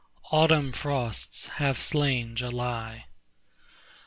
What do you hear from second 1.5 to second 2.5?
have slain